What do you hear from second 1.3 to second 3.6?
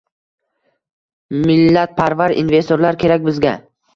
Millatparvar investorlar kerak bizga.